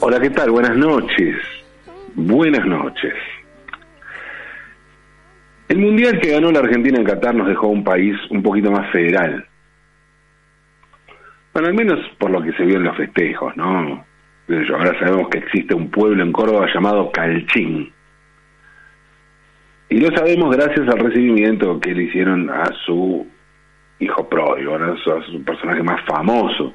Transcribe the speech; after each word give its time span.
Hola, 0.00 0.20
¿qué 0.20 0.30
tal? 0.30 0.50
Buenas 0.50 0.76
noches. 0.76 1.36
Buenas 2.14 2.66
noches. 2.66 3.14
El 5.68 5.78
mundial 5.78 6.20
que 6.20 6.32
ganó 6.32 6.50
la 6.50 6.58
Argentina 6.58 6.98
en 6.98 7.04
Qatar 7.04 7.34
nos 7.34 7.48
dejó 7.48 7.68
un 7.68 7.82
país 7.82 8.14
un 8.30 8.42
poquito 8.42 8.70
más 8.70 8.90
federal. 8.92 9.46
Bueno, 11.52 11.68
al 11.68 11.74
menos 11.74 11.98
por 12.18 12.30
lo 12.30 12.42
que 12.42 12.52
se 12.52 12.64
vio 12.64 12.76
en 12.76 12.84
los 12.84 12.96
festejos, 12.96 13.56
¿no? 13.56 14.04
Ahora 14.48 14.98
sabemos 14.98 15.28
que 15.30 15.38
existe 15.38 15.74
un 15.74 15.90
pueblo 15.90 16.22
en 16.22 16.32
Córdoba 16.32 16.66
llamado 16.72 17.10
Calchín. 17.10 17.92
Y 19.88 20.00
lo 20.00 20.14
sabemos 20.16 20.54
gracias 20.54 20.88
al 20.88 20.98
recibimiento 20.98 21.78
que 21.80 21.94
le 21.94 22.04
hicieron 22.04 22.50
a 22.50 22.66
su 22.84 23.26
hijo 23.98 24.28
pródigo, 24.28 24.74
a 24.74 24.96
su, 24.96 25.44
personaje 25.44 25.82
más 25.82 26.04
famoso. 26.06 26.74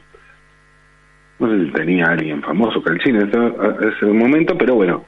No 1.40 1.50
sé 1.50 1.66
si 1.66 1.72
tenía 1.72 2.06
alguien 2.06 2.42
famoso 2.42 2.82
Calchín 2.82 3.16
en 3.16 3.28
ese, 3.28 4.06
momento, 4.06 4.58
pero 4.58 4.76
bueno. 4.76 5.06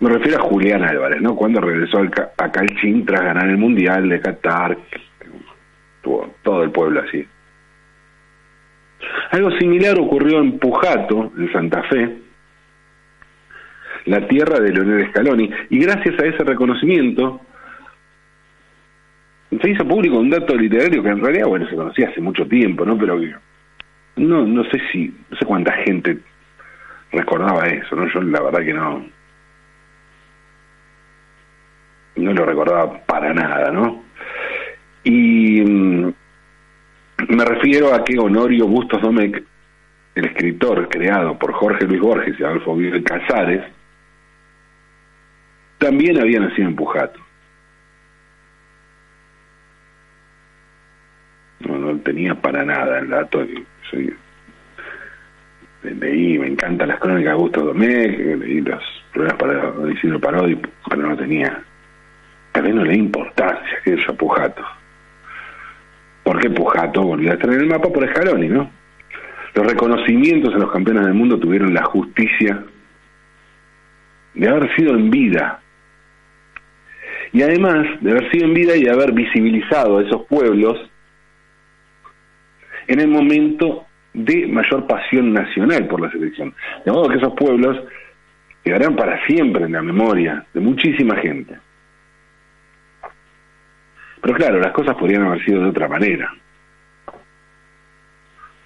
Me 0.00 0.10
refiero 0.10 0.38
a 0.38 0.48
Julián 0.48 0.82
Álvarez, 0.82 1.20
¿no? 1.20 1.34
Cuando 1.34 1.60
regresó 1.60 1.98
a 2.38 2.52
Calchín 2.52 3.06
tras 3.06 3.22
ganar 3.22 3.48
el 3.48 3.56
Mundial 3.56 4.08
de 4.08 4.20
Qatar, 4.20 4.76
tuvo 6.02 6.34
todo 6.42 6.62
el 6.62 6.70
pueblo 6.70 7.00
así. 7.00 7.26
Algo 9.30 9.50
similar 9.52 9.98
ocurrió 9.98 10.40
en 10.40 10.58
Pujato, 10.58 11.32
en 11.36 11.52
Santa 11.52 11.82
Fe, 11.84 12.16
la 14.06 14.26
tierra 14.26 14.60
de 14.60 14.72
Leonel 14.72 15.08
Scaloni, 15.10 15.50
y 15.70 15.78
gracias 15.78 16.18
a 16.20 16.26
ese 16.26 16.44
reconocimiento 16.44 17.40
se 19.60 19.70
hizo 19.70 19.86
público 19.86 20.18
un 20.18 20.30
dato 20.30 20.54
literario 20.56 21.02
que 21.02 21.08
en 21.08 21.20
realidad, 21.20 21.46
bueno, 21.46 21.68
se 21.68 21.76
conocía 21.76 22.08
hace 22.08 22.20
mucho 22.20 22.46
tiempo, 22.46 22.84
¿no? 22.84 22.98
Pero 22.98 23.14
no, 24.16 24.46
no 24.46 24.64
sé 24.64 24.80
si, 24.92 25.14
no 25.30 25.36
sé 25.36 25.44
cuánta 25.44 25.72
gente 25.84 26.18
recordaba 27.12 27.66
eso, 27.66 27.96
¿no? 27.96 28.08
Yo 28.08 28.20
la 28.22 28.42
verdad 28.42 28.60
que 28.60 28.74
no, 28.74 29.04
no 32.16 32.32
lo 32.32 32.44
recordaba 32.44 32.98
para 33.06 33.32
nada, 33.32 33.70
¿no? 33.70 34.02
Y 35.04 35.60
mm, 35.60 36.12
me 37.28 37.44
refiero 37.44 37.94
a 37.94 38.04
que 38.04 38.18
Honorio 38.18 38.66
Bustos 38.66 39.02
Domecq, 39.02 39.42
el 40.14 40.24
escritor 40.26 40.88
creado 40.88 41.38
por 41.38 41.52
Jorge 41.52 41.86
Luis 41.86 42.00
Borges 42.00 42.38
y 42.38 42.44
Adolfo 42.44 42.76
Vive 42.76 43.02
Casares, 43.02 43.62
también 45.78 46.18
había 46.20 46.40
nacido 46.40 46.68
en 46.68 46.76
Pujato. 46.76 47.20
No, 51.60 51.78
no 51.78 51.98
tenía 52.00 52.34
para 52.34 52.64
nada 52.64 52.98
el 52.98 53.08
dato. 53.08 53.44
Soy, 53.94 54.14
leí, 55.82 56.38
me 56.38 56.48
encantan 56.48 56.88
las 56.88 56.98
crónicas 56.98 57.26
de 57.26 57.30
Augusto 57.30 57.64
Domecq, 57.64 58.18
leí 58.40 58.60
los 58.60 58.82
pruebas 59.12 59.34
para 59.34 59.92
Isidro 59.92 60.18
Parodi, 60.20 60.58
pero 60.88 61.08
no 61.08 61.16
tenía, 61.16 61.62
también 62.52 62.76
no 62.76 62.84
le 62.84 62.96
importancia 62.96 63.78
que 63.84 63.94
a 63.94 64.12
Pujato. 64.14 64.64
¿Por 66.24 66.40
qué 66.40 66.50
Pujato 66.50 67.02
volvió 67.02 67.30
a 67.30 67.34
estar 67.34 67.52
en 67.52 67.60
el 67.60 67.66
mapa? 67.66 67.90
Por 67.90 68.08
Scaloni, 68.08 68.48
¿no? 68.48 68.70
Los 69.54 69.66
reconocimientos 69.66 70.54
a 70.54 70.58
los 70.58 70.72
campeones 70.72 71.04
del 71.04 71.14
mundo 71.14 71.38
tuvieron 71.38 71.72
la 71.72 71.84
justicia 71.84 72.64
de 74.34 74.48
haber 74.48 74.74
sido 74.74 74.94
en 74.94 75.10
vida. 75.10 75.60
Y 77.32 77.42
además 77.42 77.86
de 78.00 78.10
haber 78.10 78.30
sido 78.30 78.46
en 78.46 78.54
vida 78.54 78.74
y 78.74 78.84
de 78.84 78.90
haber 78.90 79.12
visibilizado 79.12 79.98
a 79.98 80.02
esos 80.02 80.22
pueblos 80.26 80.90
en 82.86 83.00
el 83.00 83.08
momento 83.08 83.86
de 84.12 84.46
mayor 84.46 84.86
pasión 84.86 85.32
nacional 85.32 85.86
por 85.88 86.00
la 86.00 86.10
selección. 86.10 86.54
De 86.84 86.92
modo 86.92 87.08
que 87.08 87.16
esos 87.16 87.34
pueblos 87.34 87.78
quedarán 88.62 88.96
para 88.96 89.24
siempre 89.26 89.64
en 89.64 89.72
la 89.72 89.82
memoria 89.82 90.46
de 90.54 90.60
muchísima 90.60 91.16
gente. 91.16 91.58
Pero 94.22 94.34
claro, 94.36 94.58
las 94.58 94.72
cosas 94.72 94.96
podrían 94.96 95.22
haber 95.22 95.44
sido 95.44 95.62
de 95.62 95.68
otra 95.68 95.86
manera. 95.86 96.32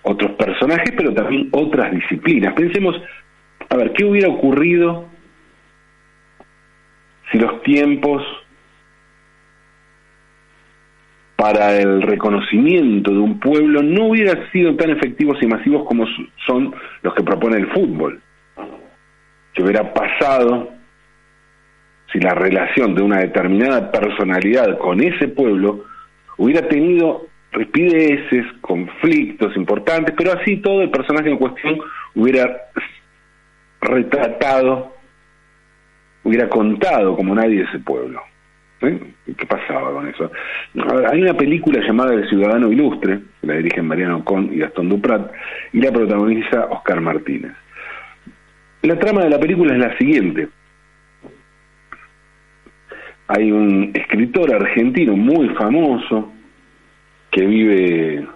Otros 0.02 0.32
personajes, 0.32 0.92
pero 0.96 1.12
también 1.12 1.48
otras 1.50 1.90
disciplinas. 1.90 2.54
Pensemos, 2.54 2.94
a 3.68 3.76
ver, 3.76 3.92
¿qué 3.92 4.04
hubiera 4.04 4.28
ocurrido 4.28 5.08
si 7.32 7.38
los 7.38 7.60
tiempos 7.62 8.22
para 11.38 11.76
el 11.78 12.02
reconocimiento 12.02 13.12
de 13.12 13.18
un 13.20 13.38
pueblo 13.38 13.80
no 13.80 14.06
hubieran 14.06 14.50
sido 14.50 14.74
tan 14.74 14.90
efectivos 14.90 15.38
y 15.40 15.46
masivos 15.46 15.86
como 15.86 16.04
son 16.44 16.74
los 17.02 17.14
que 17.14 17.22
propone 17.22 17.58
el 17.58 17.68
fútbol? 17.68 18.20
¿Qué 19.54 19.62
hubiera 19.62 19.94
pasado 19.94 20.68
si 22.12 22.18
la 22.18 22.34
relación 22.34 22.96
de 22.96 23.02
una 23.02 23.20
determinada 23.20 23.92
personalidad 23.92 24.78
con 24.78 25.00
ese 25.00 25.28
pueblo 25.28 25.84
hubiera 26.38 26.66
tenido 26.66 27.28
ripideces, 27.52 28.44
conflictos 28.60 29.56
importantes, 29.56 30.16
pero 30.18 30.32
así 30.32 30.56
todo 30.56 30.82
el 30.82 30.90
personaje 30.90 31.30
en 31.30 31.38
cuestión 31.38 31.78
hubiera 32.16 32.68
retratado, 33.80 34.92
hubiera 36.24 36.48
contado 36.48 37.14
como 37.14 37.32
nadie 37.36 37.62
ese 37.62 37.78
pueblo. 37.78 38.20
¿Eh? 38.80 39.00
¿Qué 39.36 39.46
pasaba 39.46 39.92
con 39.92 40.08
eso? 40.08 40.30
hay 41.10 41.20
una 41.20 41.34
película 41.34 41.80
llamada 41.84 42.14
El 42.14 42.28
Ciudadano 42.28 42.70
Ilustre, 42.70 43.20
que 43.40 43.46
la 43.46 43.54
dirigen 43.54 43.86
Mariano 43.86 44.24
Con 44.24 44.52
y 44.52 44.58
Gastón 44.58 44.88
Duprat, 44.88 45.32
y 45.72 45.80
la 45.80 45.90
protagoniza 45.90 46.66
Oscar 46.66 47.00
Martínez. 47.00 47.52
La 48.82 48.98
trama 48.98 49.24
de 49.24 49.30
la 49.30 49.40
película 49.40 49.74
es 49.74 49.80
la 49.80 49.96
siguiente 49.98 50.48
hay 53.28 53.52
un 53.52 53.92
escritor 53.94 54.54
argentino 54.54 55.14
muy 55.14 55.50
famoso 55.50 56.32
que 57.30 57.44
vive 57.44 58.26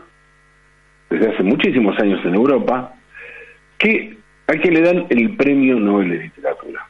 desde 1.09 1.33
hace 1.33 1.43
muchísimos 1.43 1.99
años 1.99 2.21
en 2.25 2.35
Europa, 2.35 2.95
que 3.79 4.19
a 4.47 4.53
quien 4.53 4.75
le 4.75 4.81
dan 4.83 5.07
el 5.09 5.35
premio 5.37 5.81
Nobel 5.81 6.11
de 6.11 6.19
Literatura. 6.19 6.87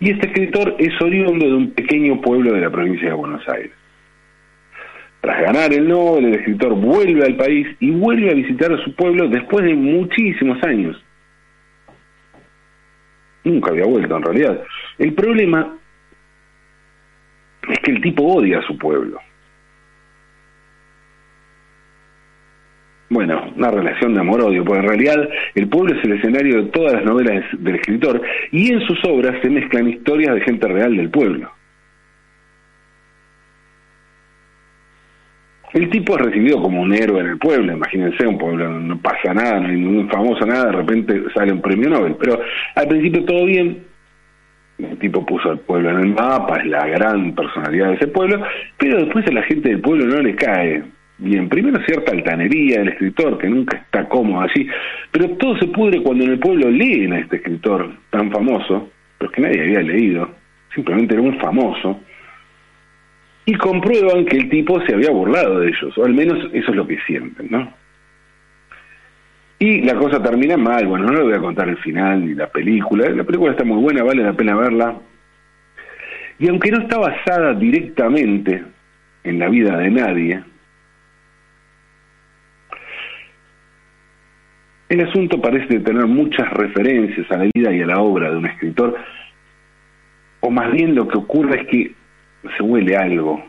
Y 0.00 0.10
este 0.10 0.28
escritor 0.28 0.76
es 0.78 1.00
oriundo 1.00 1.46
de 1.46 1.54
un 1.54 1.70
pequeño 1.72 2.20
pueblo 2.20 2.52
de 2.52 2.60
la 2.60 2.70
provincia 2.70 3.08
de 3.08 3.14
Buenos 3.14 3.46
Aires. 3.48 3.72
Tras 5.20 5.42
ganar 5.42 5.72
el 5.72 5.88
Nobel, 5.88 6.26
el 6.26 6.34
escritor 6.34 6.74
vuelve 6.74 7.24
al 7.24 7.36
país 7.36 7.66
y 7.80 7.90
vuelve 7.90 8.30
a 8.30 8.34
visitar 8.34 8.72
a 8.72 8.84
su 8.84 8.94
pueblo 8.94 9.28
después 9.28 9.64
de 9.64 9.74
muchísimos 9.74 10.62
años. 10.62 10.96
Nunca 13.42 13.70
había 13.70 13.86
vuelto 13.86 14.16
en 14.16 14.22
realidad. 14.22 14.62
El 14.98 15.14
problema 15.14 15.76
es 17.68 17.78
que 17.80 17.90
el 17.90 18.00
tipo 18.00 18.22
odia 18.22 18.60
a 18.60 18.66
su 18.66 18.78
pueblo. 18.78 19.18
Bueno, 23.10 23.52
una 23.56 23.70
relación 23.70 24.12
de 24.12 24.20
amor-odio, 24.20 24.64
porque 24.64 24.80
en 24.80 24.88
realidad 24.88 25.28
el 25.54 25.68
pueblo 25.68 25.96
es 25.96 26.04
el 26.04 26.12
escenario 26.18 26.62
de 26.62 26.70
todas 26.70 26.92
las 26.92 27.04
novelas 27.04 27.42
del 27.58 27.76
escritor 27.76 28.20
y 28.52 28.70
en 28.70 28.80
sus 28.82 29.02
obras 29.04 29.40
se 29.40 29.48
mezclan 29.48 29.88
historias 29.88 30.34
de 30.34 30.40
gente 30.42 30.68
real 30.68 30.94
del 30.94 31.08
pueblo. 31.08 31.50
El 35.72 35.88
tipo 35.90 36.16
es 36.18 36.24
recibido 36.24 36.62
como 36.62 36.82
un 36.82 36.94
héroe 36.94 37.20
en 37.20 37.28
el 37.28 37.38
pueblo, 37.38 37.72
imagínense, 37.72 38.26
un 38.26 38.38
pueblo 38.38 38.68
no 38.68 38.98
pasa 38.98 39.34
nada, 39.34 39.60
no 39.60 39.68
hay 39.68 39.76
ningún 39.76 40.08
famoso 40.08 40.46
nada, 40.46 40.66
de 40.66 40.72
repente 40.72 41.22
sale 41.34 41.52
un 41.52 41.60
premio 41.60 41.90
Nobel, 41.90 42.16
pero 42.18 42.40
al 42.74 42.88
principio 42.88 43.24
todo 43.24 43.44
bien, 43.44 43.84
el 44.78 44.98
tipo 44.98 45.24
puso 45.26 45.50
al 45.50 45.60
pueblo 45.60 45.90
en 45.90 45.98
el 45.98 46.14
mapa, 46.14 46.58
es 46.58 46.66
la 46.66 46.86
gran 46.86 47.34
personalidad 47.34 47.88
de 47.88 47.94
ese 47.96 48.06
pueblo, 48.08 48.42
pero 48.78 48.98
después 48.98 49.26
a 49.26 49.32
la 49.32 49.42
gente 49.42 49.68
del 49.68 49.80
pueblo 49.80 50.06
no 50.06 50.22
le 50.22 50.34
cae 50.36 50.82
bien. 51.18 51.48
Primero 51.48 51.84
cierta 51.84 52.12
altanería 52.12 52.78
del 52.78 52.88
escritor, 52.88 53.38
que 53.38 53.48
nunca 53.48 53.76
está 53.76 54.08
cómodo 54.08 54.42
allí, 54.42 54.68
pero 55.10 55.28
todo 55.36 55.58
se 55.58 55.66
pudre 55.68 56.02
cuando 56.02 56.24
en 56.24 56.30
el 56.32 56.38
pueblo 56.38 56.70
leen 56.70 57.12
a 57.12 57.18
este 57.18 57.36
escritor 57.36 57.90
tan 58.10 58.30
famoso, 58.30 58.90
pero 59.18 59.30
que 59.30 59.42
nadie 59.42 59.62
había 59.62 59.82
leído, 59.82 60.30
simplemente 60.74 61.14
era 61.14 61.22
un 61.22 61.38
famoso, 61.38 62.00
y 63.44 63.54
comprueban 63.54 64.26
que 64.26 64.36
el 64.36 64.48
tipo 64.48 64.80
se 64.86 64.94
había 64.94 65.10
burlado 65.10 65.60
de 65.60 65.68
ellos, 65.68 65.96
o 65.96 66.04
al 66.04 66.14
menos 66.14 66.38
eso 66.52 66.70
es 66.70 66.76
lo 66.76 66.86
que 66.86 66.98
sienten, 67.06 67.48
¿no? 67.50 67.72
Y 69.60 69.80
la 69.82 69.94
cosa 69.94 70.22
termina 70.22 70.56
mal, 70.56 70.86
bueno, 70.86 71.06
no 71.06 71.14
le 71.14 71.22
voy 71.24 71.32
a 71.34 71.40
contar 71.40 71.68
el 71.68 71.78
final 71.78 72.24
ni 72.24 72.34
la 72.34 72.46
película, 72.46 73.08
la 73.08 73.24
película 73.24 73.52
está 73.52 73.64
muy 73.64 73.82
buena, 73.82 74.04
vale 74.04 74.22
la 74.22 74.34
pena 74.34 74.54
verla. 74.54 74.96
Y 76.38 76.48
aunque 76.48 76.70
no 76.70 76.82
está 76.82 76.98
basada 76.98 77.54
directamente 77.54 78.62
en 79.24 79.38
la 79.40 79.48
vida 79.48 79.76
de 79.78 79.90
nadie, 79.90 80.42
El 84.88 85.06
asunto 85.06 85.40
parece 85.40 85.80
tener 85.80 86.06
muchas 86.06 86.50
referencias 86.50 87.30
a 87.30 87.36
la 87.36 87.50
vida 87.54 87.72
y 87.72 87.82
a 87.82 87.86
la 87.86 88.00
obra 88.00 88.30
de 88.30 88.36
un 88.36 88.46
escritor, 88.46 88.96
o 90.40 90.50
más 90.50 90.72
bien 90.72 90.94
lo 90.94 91.06
que 91.06 91.18
ocurre 91.18 91.60
es 91.60 91.66
que 91.66 91.94
se 92.56 92.62
huele 92.62 92.96
algo, 92.96 93.44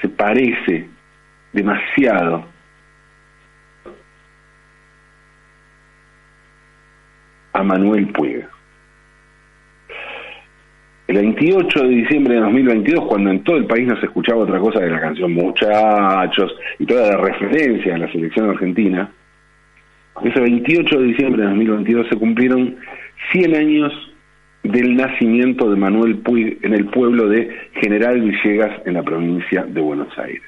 se 0.00 0.08
parece 0.08 0.88
demasiado. 1.52 2.54
a 7.54 7.62
Manuel 7.62 8.08
Puig. 8.08 8.44
El 11.06 11.16
28 11.16 11.82
de 11.82 11.88
diciembre 11.88 12.34
de 12.34 12.40
2022, 12.40 13.06
cuando 13.06 13.30
en 13.30 13.44
todo 13.44 13.56
el 13.58 13.66
país 13.66 13.86
no 13.86 13.96
se 14.00 14.06
escuchaba 14.06 14.42
otra 14.42 14.58
cosa 14.58 14.80
que 14.80 14.86
la 14.86 15.00
canción 15.00 15.32
Muchachos 15.32 16.52
y 16.80 16.84
toda 16.84 17.12
la 17.12 17.16
referencia 17.18 17.94
a 17.94 17.98
la 17.98 18.10
selección 18.10 18.50
argentina, 18.50 19.08
ese 20.22 20.40
28 20.40 20.98
de 20.98 21.06
diciembre 21.06 21.42
de 21.42 21.48
2022 21.48 22.08
se 22.08 22.16
cumplieron 22.16 22.76
100 23.32 23.54
años 23.54 23.92
del 24.62 24.96
nacimiento 24.96 25.68
de 25.70 25.76
Manuel 25.76 26.18
Puig 26.18 26.58
en 26.62 26.72
el 26.72 26.86
pueblo 26.86 27.28
de 27.28 27.54
General 27.82 28.20
Villegas 28.20 28.80
en 28.86 28.94
la 28.94 29.02
provincia 29.02 29.64
de 29.64 29.80
Buenos 29.80 30.16
Aires. 30.18 30.42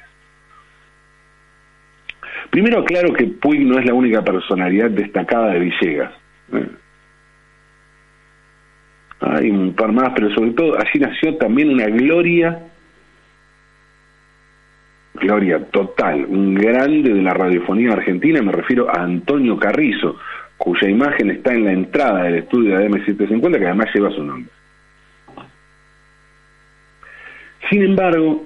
Primero 2.49 2.79
aclaro 2.79 3.13
que 3.13 3.25
Puig 3.25 3.65
no 3.65 3.77
es 3.77 3.85
la 3.85 3.93
única 3.93 4.23
personalidad 4.23 4.89
destacada 4.89 5.53
de 5.53 5.59
Villegas. 5.59 6.13
¿eh? 6.53 6.67
Hay 9.19 9.49
un 9.49 9.73
par 9.73 9.91
más, 9.91 10.13
pero 10.15 10.33
sobre 10.33 10.51
todo 10.51 10.77
así 10.77 10.99
nació 10.99 11.35
también 11.37 11.69
una 11.69 11.87
gloria, 11.87 12.59
gloria 15.19 15.63
total, 15.65 16.25
un 16.25 16.53
grande 16.55 17.13
de 17.13 17.21
la 17.21 17.33
radiofonía 17.33 17.91
argentina, 17.91 18.41
me 18.41 18.51
refiero 18.51 18.89
a 18.89 19.01
Antonio 19.01 19.57
Carrizo, 19.57 20.17
cuya 20.57 20.89
imagen 20.89 21.31
está 21.31 21.53
en 21.53 21.65
la 21.65 21.71
entrada 21.71 22.23
del 22.23 22.35
estudio 22.35 22.77
de 22.77 22.89
M750, 22.89 23.59
que 23.59 23.65
además 23.65 23.87
lleva 23.93 24.11
su 24.11 24.23
nombre. 24.23 24.51
Sin 27.69 27.83
embargo, 27.83 28.45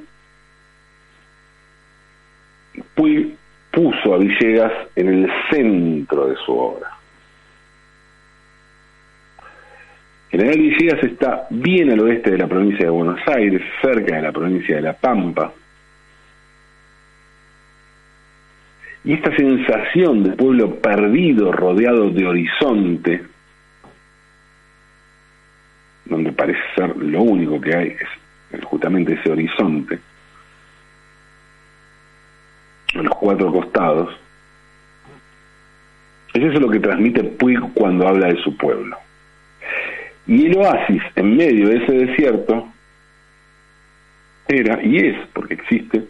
Puig 2.96 3.36
puso 3.72 4.14
a 4.14 4.18
Villegas 4.18 4.74
en 4.96 5.08
el 5.08 5.32
centro 5.50 6.28
de 6.28 6.36
su 6.38 6.52
obra. 6.52 6.90
General 10.32 10.58
Villegas 10.58 11.04
está 11.04 11.48
bien 11.50 11.92
al 11.92 12.00
oeste 12.00 12.32
de 12.32 12.38
la 12.38 12.48
provincia 12.48 12.86
de 12.86 12.92
Buenos 12.92 13.20
Aires, 13.28 13.62
cerca 13.82 14.16
de 14.16 14.22
la 14.22 14.32
provincia 14.32 14.76
de 14.76 14.82
La 14.82 14.94
Pampa. 14.94 15.54
Y 19.04 19.14
esta 19.14 19.36
sensación 19.36 20.24
de 20.24 20.32
pueblo 20.32 20.76
perdido, 20.76 21.52
rodeado 21.52 22.10
de 22.12 22.26
horizonte, 22.26 23.24
donde 26.06 26.32
parece 26.32 26.60
ser 26.76 26.96
lo 26.98 27.24
único 27.24 27.60
que 27.60 27.76
hay, 27.76 27.96
es 28.52 28.64
justamente 28.66 29.14
ese 29.14 29.32
horizonte, 29.32 30.00
los 32.94 33.16
cuatro 33.16 33.52
costados, 33.52 34.14
es 36.34 36.44
eso 36.44 36.60
lo 36.60 36.70
que 36.70 36.80
transmite 36.80 37.24
Puig 37.24 37.60
cuando 37.74 38.08
habla 38.08 38.28
de 38.28 38.42
su 38.44 38.56
pueblo. 38.56 38.98
Y 40.28 40.46
el 40.46 40.58
oasis 40.58 41.02
en 41.16 41.36
medio 41.36 41.68
de 41.68 41.78
ese 41.78 41.92
desierto 41.92 42.68
era 44.48 44.82
y 44.84 44.98
es, 44.98 45.18
porque 45.34 45.56
existe, 45.56 46.04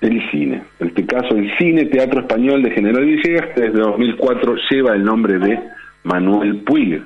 el 0.00 0.30
cine. 0.30 0.62
En 0.78 0.88
este 0.88 1.06
caso, 1.06 1.34
el 1.36 1.56
Cine 1.56 1.86
Teatro 1.86 2.20
Español 2.20 2.62
de 2.62 2.70
General 2.70 3.04
Villegas, 3.04 3.54
que 3.54 3.62
desde 3.62 3.78
2004 3.78 4.56
lleva 4.70 4.94
el 4.94 5.04
nombre 5.04 5.38
de 5.38 5.58
Manuel 6.04 6.56
Puig, 6.58 7.02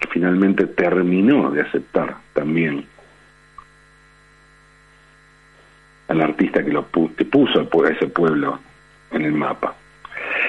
que 0.00 0.08
finalmente 0.08 0.66
terminó 0.66 1.50
de 1.50 1.62
aceptar 1.62 2.16
también 2.32 2.84
al 6.08 6.20
artista 6.20 6.62
que, 6.62 6.70
lo 6.70 6.86
puso 6.86 7.60
a 7.60 7.90
ese 7.90 8.06
pueblo 8.08 8.58
en 9.12 9.22
el 9.22 9.32
mapa. 9.32 9.74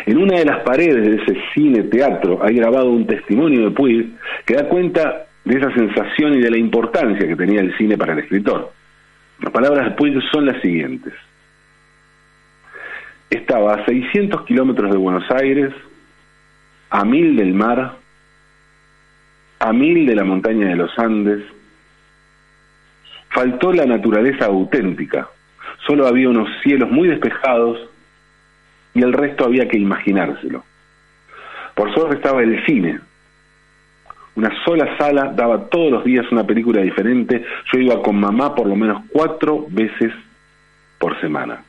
En 0.06 0.18
una 0.18 0.38
de 0.38 0.46
las 0.46 0.60
paredes 0.64 1.06
de 1.06 1.16
ese 1.24 1.42
cine 1.54 1.84
teatro 1.84 2.40
hay 2.44 2.56
grabado 2.56 2.90
un 2.90 3.08
testimonio 3.08 3.66
de 3.66 3.72
Puig 3.72 4.10
que 4.46 4.56
da 4.56 4.68
cuenta 4.68 5.28
de 5.46 5.58
esa 5.58 5.74
sensación 5.74 6.36
y 6.36 6.42
de 6.42 6.52
la 6.52 6.58
importancia 6.58 7.28
que 7.28 7.36
tenía 7.36 7.62
el 7.62 7.76
cine 7.78 7.98
para 7.98 8.14
el 8.14 8.20
escritor. 8.20 8.72
Las 9.40 9.52
palabras 9.52 9.96
de 9.96 10.22
son 10.32 10.46
las 10.46 10.62
siguientes. 10.62 11.14
Estaba 13.30 13.76
a 13.76 13.86
600 13.86 14.44
kilómetros 14.46 14.92
de 14.92 14.98
Buenos 14.98 15.30
Aires, 15.32 15.74
a 16.90 17.04
mil 17.04 17.36
del 17.36 17.54
mar, 17.54 17.98
a 19.60 19.74
mil 19.74 20.06
de 20.06 20.16
la 20.16 20.24
montaña 20.24 20.68
de 20.68 20.76
los 20.76 20.98
Andes. 21.00 21.44
Faltó 23.30 23.74
la 23.74 23.86
naturaleza 23.86 24.46
auténtica. 24.46 25.28
Solo 25.88 26.08
había 26.08 26.30
unos 26.30 26.48
cielos 26.62 26.90
muy 26.92 27.08
despejados 27.08 27.90
y 28.94 29.02
el 29.02 29.14
resto 29.14 29.46
había 29.46 29.68
que 29.68 29.78
imaginárselo. 29.78 30.64
Por 31.76 31.94
suerte 31.94 32.16
estaba 32.18 32.44
el 32.44 32.64
cine. 32.66 33.00
Una 34.36 34.52
sola 34.66 34.98
sala 34.98 35.32
daba 35.36 35.70
todos 35.70 35.92
los 35.92 36.04
días 36.04 36.26
una 36.32 36.46
película 36.46 36.82
diferente. 36.82 37.44
Yo 37.72 37.80
iba 37.80 38.02
con 38.02 38.20
mamá 38.20 38.56
por 38.56 38.68
lo 38.68 38.76
menos 38.76 39.04
cuatro 39.12 39.66
veces 39.70 40.12
por 40.98 41.20
semana. 41.22 41.64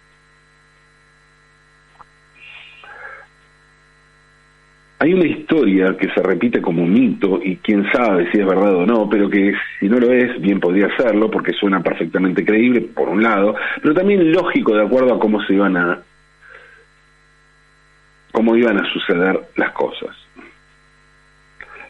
Hay 5.01 5.13
una 5.13 5.27
historia 5.27 5.97
que 5.99 6.09
se 6.09 6.23
repite 6.23 6.63
como 6.63 6.83
un 6.83 6.91
mito 6.91 7.39
y 7.43 7.57
quién 7.57 7.85
sabe 7.93 8.31
si 8.31 8.39
es 8.39 8.47
verdad 8.47 8.75
o 8.75 8.87
no, 8.87 9.07
pero 9.11 9.29
que 9.29 9.53
si 9.79 9.87
no 9.87 9.99
lo 9.99 10.11
es, 10.11 10.41
bien 10.41 10.61
podría 10.61 10.89
serlo 10.97 11.31
porque 11.31 11.53
suena 11.53 11.83
perfectamente 11.83 12.43
creíble, 12.43 12.81
por 12.81 13.11
un 13.11 13.23
lado, 13.23 13.55
pero 13.83 13.93
también 13.93 14.33
lógico 14.33 14.75
de 14.75 14.83
acuerdo 14.83 15.15
a 15.15 15.19
cómo 15.19 15.43
se 15.43 15.53
iban 15.53 15.77
a 15.77 16.03
cómo 18.33 18.57
iban 18.57 18.81
a 18.81 18.93
suceder 18.93 19.41
las 19.57 19.73
cosas. 19.73 20.24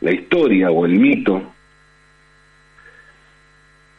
La 0.05 0.13
historia 0.13 0.71
o 0.71 0.85
el 0.85 0.99
mito 0.99 1.55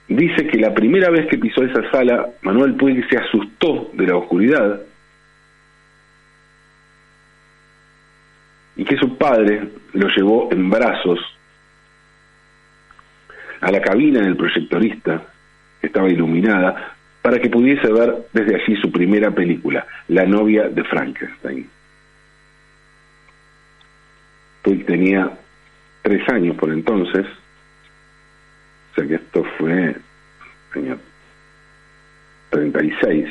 dice 0.08 0.46
que 0.46 0.60
la 0.60 0.72
primera 0.72 1.10
vez 1.10 1.26
que 1.26 1.40
pisó 1.40 1.64
esa 1.64 1.90
sala, 1.90 2.28
Manuel 2.44 2.76
Puig 2.76 3.10
se 3.10 3.18
asustó 3.18 3.90
de 3.92 4.06
la 4.06 4.16
oscuridad 4.16 4.82
y 8.76 8.86
que 8.86 8.98
su 8.98 9.18
padre 9.18 9.68
lo 9.94 10.08
llevó 10.10 10.50
en 10.52 10.70
brazos 10.70 11.18
a 13.62 13.72
la 13.72 13.82
cabina 13.82 14.22
del 14.22 14.38
proyectorista, 14.38 15.24
que 15.82 15.88
estaba 15.88 16.08
iluminada, 16.08 16.98
para 17.24 17.40
que 17.40 17.50
pudiese 17.50 17.92
ver 17.92 18.28
desde 18.32 18.58
allí 18.58 18.76
su 18.80 18.92
primera 18.92 19.32
película, 19.32 19.88
La 20.10 20.24
novia 20.28 20.70
de 20.70 20.84
Frankenstein. 20.84 21.68
Puig 24.62 24.86
tenía 24.86 25.40
tres 26.06 26.22
años 26.30 26.56
por 26.58 26.72
entonces, 26.72 27.26
o 28.92 28.96
sea 28.96 29.08
que 29.08 29.16
esto 29.16 29.44
fue 29.58 29.96
año 30.76 31.00
36. 32.52 33.28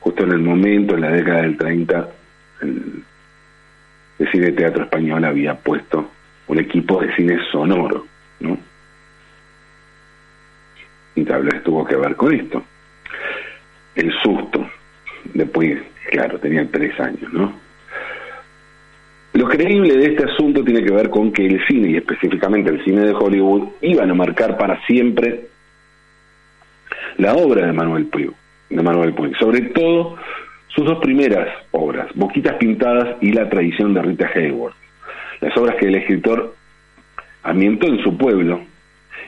Justo 0.00 0.24
en 0.24 0.32
el 0.32 0.38
momento, 0.38 0.94
en 0.94 1.00
la 1.02 1.10
década 1.10 1.42
del 1.42 1.58
30, 1.58 2.08
el, 2.62 3.04
cine 4.32 4.52
teatro 4.52 4.84
español 4.84 5.22
había 5.26 5.54
puesto 5.54 6.10
un 6.46 6.58
equipo 6.58 7.02
de 7.02 7.14
cine 7.14 7.38
sonoro, 7.52 8.06
¿no? 8.40 8.58
Y 11.14 11.24
tal 11.24 11.42
vez 11.42 11.62
tuvo 11.62 11.84
que 11.84 11.96
ver 11.96 12.16
con 12.16 12.34
esto. 12.34 12.64
El 13.96 14.10
susto 14.22 14.66
de 15.34 15.44
claro, 16.10 16.38
tenía 16.38 16.66
tres 16.70 16.98
años, 17.00 17.32
¿no? 17.32 17.54
Lo 19.34 19.48
creíble 19.48 19.96
de 19.96 20.12
este 20.12 20.24
asunto 20.24 20.62
tiene 20.62 20.84
que 20.84 20.92
ver 20.92 21.10
con 21.10 21.32
que 21.32 21.44
el 21.44 21.60
cine, 21.66 21.90
y 21.90 21.96
específicamente 21.96 22.70
el 22.70 22.84
cine 22.84 23.00
de 23.00 23.12
Hollywood, 23.12 23.68
iban 23.82 24.10
a 24.10 24.14
marcar 24.14 24.56
para 24.56 24.80
siempre 24.86 25.48
la 27.16 27.34
obra 27.34 27.66
de 27.66 27.72
Manuel 27.72 28.06
Puig, 28.06 28.30
de 28.70 28.82
Manuel 28.82 29.12
Puig, 29.12 29.36
sobre 29.38 29.62
todo 29.70 30.16
sus 30.68 30.84
dos 30.84 30.98
primeras 31.00 31.48
obras, 31.72 32.08
Boquitas 32.14 32.54
Pintadas 32.56 33.16
y 33.20 33.32
La 33.32 33.48
Tradición 33.48 33.92
de 33.94 34.02
Rita 34.02 34.30
Hayworth, 34.32 34.74
las 35.40 35.56
obras 35.56 35.76
que 35.76 35.86
el 35.86 35.96
escritor 35.96 36.54
ambientó 37.42 37.88
en 37.88 38.02
su 38.02 38.16
pueblo 38.16 38.60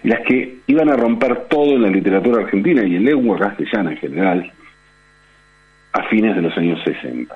y 0.02 0.09
las 0.09 0.21
que 0.21 0.59
iban 0.68 0.88
a 0.88 0.97
romper 0.97 1.47
todo 1.49 1.75
en 1.75 1.83
la 1.83 1.88
literatura 1.88 2.42
argentina 2.45 2.85
y 2.85 2.97
en 2.97 3.04
lengua 3.04 3.38
castellana 3.38 3.92
en 3.92 3.99
general, 3.99 4.52
a 5.96 6.08
fines 6.08 6.36
de 6.36 6.42
los 6.42 6.56
años 6.58 6.78
60. 6.84 7.34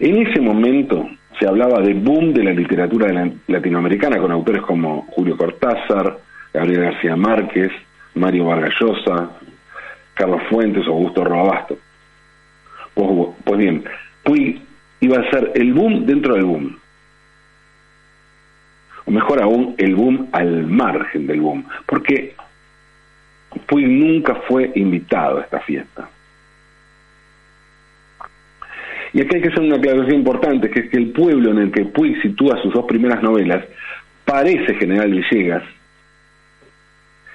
En 0.00 0.26
ese 0.26 0.40
momento 0.40 1.08
se 1.38 1.46
hablaba 1.46 1.80
de 1.80 1.94
boom 1.94 2.32
de 2.32 2.42
la 2.42 2.52
literatura 2.52 3.30
latinoamericana 3.46 4.18
con 4.18 4.32
autores 4.32 4.62
como 4.62 5.06
Julio 5.10 5.36
Cortázar, 5.36 6.18
Gabriel 6.52 6.82
García 6.82 7.14
Márquez, 7.14 7.70
Mario 8.14 8.46
Vargas 8.46 8.74
Llosa, 8.80 9.30
Carlos 10.14 10.42
Fuentes, 10.50 10.86
Augusto 10.86 11.24
Roabasto. 11.24 11.78
Pues, 12.94 13.08
pues 13.44 13.58
bien, 13.58 13.84
Puig 14.24 14.60
iba 15.00 15.18
a 15.18 15.30
ser 15.30 15.52
el 15.54 15.72
boom 15.72 16.04
dentro 16.04 16.34
del 16.34 16.44
boom. 16.44 16.78
O 19.04 19.10
mejor 19.10 19.40
aún, 19.40 19.74
el 19.78 19.94
boom 19.94 20.28
al 20.32 20.66
margen 20.66 21.26
del 21.26 21.40
boom. 21.40 21.64
Porque 21.86 22.34
Puig 23.66 23.86
nunca 23.86 24.34
fue 24.48 24.72
invitado 24.74 25.38
a 25.38 25.42
esta 25.42 25.60
fiesta. 25.60 26.08
Y 29.12 29.20
aquí 29.20 29.36
hay 29.36 29.42
que 29.42 29.48
hacer 29.48 29.60
una 29.60 29.76
aclaración 29.76 30.14
importante, 30.16 30.70
que 30.70 30.80
es 30.80 30.90
que 30.90 30.96
el 30.96 31.10
pueblo 31.10 31.50
en 31.50 31.58
el 31.58 31.70
que 31.70 31.84
Puig 31.86 32.20
sitúa 32.22 32.60
sus 32.62 32.72
dos 32.72 32.84
primeras 32.86 33.22
novelas 33.22 33.64
parece 34.24 34.74
General 34.74 35.10
Villegas, 35.10 35.62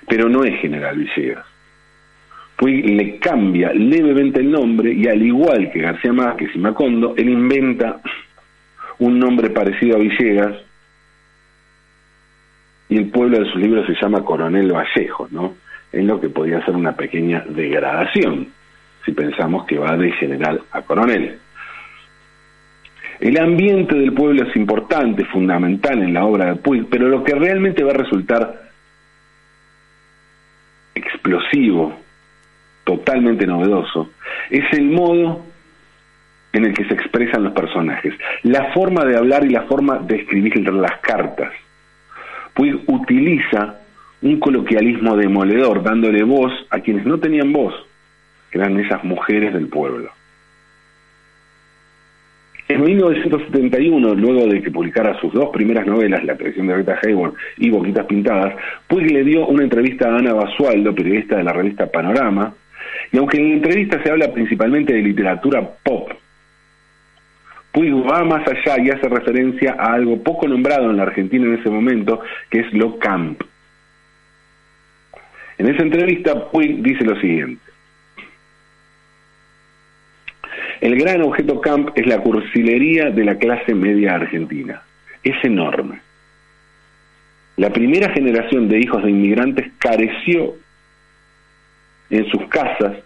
pero 0.07 0.29
no 0.29 0.43
es 0.43 0.59
General 0.59 0.97
Villegas. 0.97 1.45
Puig 2.57 2.85
le 2.85 3.17
cambia 3.17 3.73
levemente 3.73 4.41
el 4.41 4.51
nombre 4.51 4.93
y 4.93 5.07
al 5.07 5.21
igual 5.21 5.71
que 5.71 5.79
García 5.79 6.13
Márquez 6.13 6.49
y 6.53 6.59
Macondo, 6.59 7.15
él 7.17 7.29
inventa 7.29 8.01
un 8.99 9.17
nombre 9.17 9.49
parecido 9.49 9.97
a 9.97 9.99
Villegas 9.99 10.57
y 12.89 12.97
el 12.97 13.09
pueblo 13.09 13.39
de 13.39 13.45
sus 13.45 13.61
libros 13.61 13.87
se 13.87 13.95
llama 13.99 14.23
Coronel 14.23 14.71
Vallejo, 14.71 15.27
¿no? 15.31 15.55
En 15.93 16.07
lo 16.07 16.19
que 16.19 16.29
podría 16.29 16.63
ser 16.65 16.75
una 16.75 16.95
pequeña 16.95 17.43
degradación, 17.47 18.49
si 19.05 19.13
pensamos 19.13 19.65
que 19.65 19.79
va 19.79 19.95
de 19.95 20.11
general 20.11 20.61
a 20.71 20.81
coronel. 20.81 21.39
El 23.21 23.39
ambiente 23.39 23.95
del 23.95 24.13
pueblo 24.13 24.49
es 24.49 24.55
importante, 24.55 25.23
fundamental 25.25 26.01
en 26.01 26.11
la 26.11 26.25
obra 26.25 26.45
de 26.47 26.55
Puig, 26.55 26.87
pero 26.89 27.07
lo 27.07 27.23
que 27.23 27.35
realmente 27.35 27.83
va 27.83 27.91
a 27.91 27.97
resultar 27.97 28.71
explosivo, 30.95 31.99
totalmente 32.83 33.45
novedoso, 33.45 34.09
es 34.49 34.65
el 34.73 34.89
modo 34.89 35.45
en 36.51 36.65
el 36.65 36.73
que 36.73 36.83
se 36.85 36.95
expresan 36.95 37.43
los 37.43 37.53
personajes, 37.53 38.15
la 38.41 38.73
forma 38.73 39.05
de 39.05 39.15
hablar 39.15 39.45
y 39.45 39.49
la 39.49 39.63
forma 39.63 39.99
de 39.99 40.15
escribir 40.15 40.57
las 40.73 40.97
cartas. 41.01 41.53
Puig 42.55 42.83
utiliza 42.87 43.81
un 44.23 44.39
coloquialismo 44.39 45.15
demoledor, 45.15 45.83
dándole 45.83 46.23
voz 46.23 46.51
a 46.71 46.79
quienes 46.79 47.05
no 47.05 47.19
tenían 47.19 47.53
voz, 47.53 47.75
que 48.49 48.57
eran 48.57 48.79
esas 48.79 49.03
mujeres 49.03 49.53
del 49.53 49.67
pueblo. 49.67 50.11
En 52.71 52.81
1971, 52.81 54.15
luego 54.15 54.47
de 54.47 54.61
que 54.61 54.71
publicara 54.71 55.19
sus 55.19 55.33
dos 55.33 55.49
primeras 55.51 55.85
novelas, 55.85 56.23
La 56.23 56.37
traición 56.37 56.67
de 56.67 56.77
Rita 56.77 56.97
Hayworth 57.03 57.35
y 57.57 57.69
Boquitas 57.69 58.05
Pintadas, 58.05 58.55
Puig 58.87 59.11
le 59.11 59.25
dio 59.25 59.45
una 59.45 59.63
entrevista 59.63 60.07
a 60.07 60.19
Ana 60.19 60.33
Basualdo, 60.33 60.95
periodista 60.95 61.35
de 61.35 61.43
la 61.43 61.51
revista 61.51 61.91
Panorama, 61.91 62.53
y 63.11 63.17
aunque 63.17 63.41
en 63.41 63.49
la 63.49 63.55
entrevista 63.55 64.01
se 64.01 64.09
habla 64.09 64.31
principalmente 64.31 64.93
de 64.93 65.01
literatura 65.01 65.69
pop, 65.83 66.13
Puig 67.73 67.91
va 68.09 68.23
más 68.23 68.47
allá 68.47 68.81
y 68.81 68.89
hace 68.89 69.09
referencia 69.09 69.75
a 69.77 69.91
algo 69.91 70.23
poco 70.23 70.47
nombrado 70.47 70.91
en 70.91 70.95
la 70.95 71.03
Argentina 71.03 71.45
en 71.47 71.55
ese 71.55 71.69
momento, 71.69 72.21
que 72.49 72.61
es 72.61 72.71
lo 72.71 72.97
camp. 72.99 73.43
En 75.57 75.67
esa 75.67 75.83
entrevista, 75.83 76.49
Puig 76.49 76.81
dice 76.81 77.03
lo 77.03 77.19
siguiente. 77.19 77.61
El 80.81 80.95
gran 80.95 81.21
objeto 81.21 81.61
camp 81.61 81.91
es 81.95 82.07
la 82.07 82.17
cursilería 82.17 83.11
de 83.11 83.23
la 83.23 83.37
clase 83.37 83.75
media 83.75 84.15
argentina. 84.15 84.81
Es 85.23 85.35
enorme. 85.43 85.99
La 87.57 87.69
primera 87.69 88.11
generación 88.11 88.67
de 88.67 88.79
hijos 88.79 89.03
de 89.03 89.11
inmigrantes 89.11 89.71
careció 89.77 90.55
en 92.09 92.25
sus 92.31 92.47
casas 92.47 92.97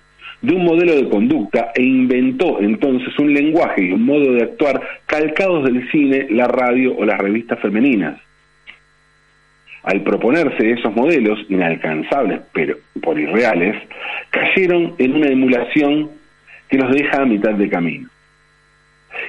de 0.42 0.56
un 0.56 0.64
modelo 0.64 0.96
de 0.96 1.10
conducta 1.10 1.72
e 1.76 1.84
inventó 1.84 2.62
entonces 2.62 3.18
un 3.20 3.34
lenguaje 3.34 3.84
y 3.84 3.92
un 3.92 4.06
modo 4.06 4.32
de 4.32 4.44
actuar 4.44 4.82
calcados 5.06 5.66
del 5.66 5.90
cine, 5.92 6.28
la 6.30 6.48
radio 6.48 6.96
o 6.96 7.04
las 7.04 7.18
revistas 7.18 7.60
femeninas. 7.60 8.22
Al 9.84 10.02
proponerse 10.02 10.72
esos 10.72 10.96
modelos 10.96 11.40
inalcanzables 11.50 12.40
pero 12.54 12.78
por 13.02 13.20
irreales, 13.20 13.76
cayeron 14.30 14.96
en 14.98 15.16
una 15.16 15.28
emulación 15.28 16.10
que 16.70 16.78
los 16.78 16.92
deja 16.92 17.22
a 17.22 17.26
mitad 17.26 17.54
de 17.54 17.70
camino. 17.70 18.10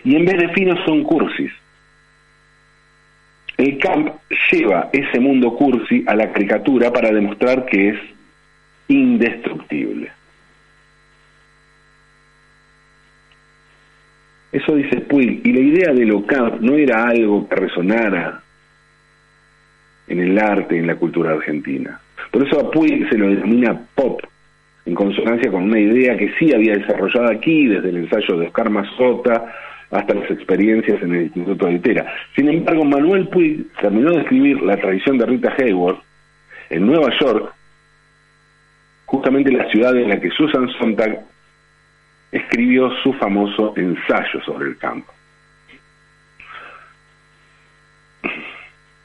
Y 0.04 0.16
en 0.16 0.24
vez 0.24 0.38
de 0.38 0.48
finos 0.50 0.78
son 0.84 1.04
cursis. 1.04 1.52
El 3.56 3.78
camp 3.78 4.10
lleva 4.50 4.90
ese 4.92 5.18
mundo 5.18 5.56
cursi 5.56 6.04
a 6.06 6.14
la 6.14 6.30
caricatura 6.30 6.92
para 6.92 7.10
demostrar 7.10 7.64
que 7.66 7.90
es 7.90 7.98
indestructible. 8.88 10.10
Eso 14.52 14.74
dice 14.74 15.00
Puig, 15.00 15.40
y 15.44 15.52
la 15.52 15.60
idea 15.60 15.92
de 15.92 16.04
lo 16.04 16.24
camp 16.24 16.60
no 16.60 16.76
era 16.76 17.04
algo 17.04 17.48
que 17.48 17.56
resonara 17.56 18.42
en 20.08 20.20
el 20.20 20.38
arte, 20.38 20.78
en 20.78 20.86
la 20.86 20.96
cultura 20.96 21.32
argentina. 21.32 22.00
Por 22.30 22.46
eso 22.46 22.60
a 22.60 22.70
Puig 22.70 23.08
se 23.08 23.18
lo 23.18 23.28
denomina 23.28 23.78
pop, 23.94 24.20
en 24.86 24.94
consonancia 24.94 25.50
con 25.50 25.64
una 25.64 25.80
idea 25.80 26.16
que 26.16 26.32
sí 26.38 26.54
había 26.54 26.76
desarrollado 26.76 27.30
aquí, 27.30 27.66
desde 27.66 27.88
el 27.90 27.96
ensayo 27.98 28.38
de 28.38 28.46
Oscar 28.46 28.70
Mazota 28.70 29.52
hasta 29.90 30.14
las 30.14 30.30
experiencias 30.30 31.02
en 31.02 31.14
el 31.14 31.22
Instituto 31.24 31.66
de 31.66 31.72
Litera. 31.72 32.06
Sin 32.34 32.48
embargo, 32.48 32.84
Manuel 32.84 33.28
Puig 33.28 33.66
terminó 33.80 34.12
de 34.12 34.20
escribir 34.20 34.62
La 34.62 34.76
tradición 34.76 35.18
de 35.18 35.26
Rita 35.26 35.54
Hayworth 35.58 36.00
en 36.70 36.86
Nueva 36.86 37.10
York, 37.20 37.52
justamente 39.06 39.52
la 39.52 39.68
ciudad 39.70 39.96
en 39.96 40.08
la 40.08 40.20
que 40.20 40.30
Susan 40.30 40.68
Sontag 40.78 41.24
escribió 42.32 42.90
su 43.02 43.12
famoso 43.14 43.74
ensayo 43.76 44.40
sobre 44.44 44.68
el 44.68 44.78
campo. 44.78 45.12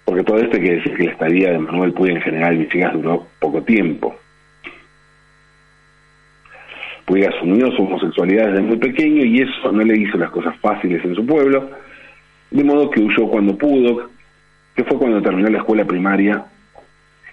Porque 0.05 0.23
todo 0.23 0.39
esto 0.39 0.57
hay 0.57 0.63
que 0.63 0.75
decir 0.75 0.95
que 0.95 1.03
la 1.05 1.11
estadía 1.11 1.51
de 1.51 1.59
Manuel 1.59 1.93
Puig 1.93 2.11
en 2.11 2.21
general 2.21 2.57
Villegas 2.57 2.93
duró 2.93 3.27
poco 3.39 3.63
tiempo. 3.63 4.15
Puig 7.05 7.27
asumió 7.27 7.71
su 7.71 7.83
homosexualidad 7.83 8.47
desde 8.47 8.61
muy 8.61 8.77
pequeño 8.77 9.23
y 9.25 9.41
eso 9.41 9.71
no 9.71 9.83
le 9.83 9.97
hizo 9.97 10.17
las 10.17 10.31
cosas 10.31 10.55
fáciles 10.59 11.03
en 11.03 11.15
su 11.15 11.25
pueblo, 11.25 11.69
de 12.49 12.63
modo 12.63 12.89
que 12.89 13.01
huyó 13.01 13.27
cuando 13.27 13.57
pudo, 13.57 14.09
que 14.75 14.83
fue 14.83 14.97
cuando 14.97 15.21
terminó 15.21 15.49
la 15.49 15.59
escuela 15.59 15.85
primaria 15.85 16.45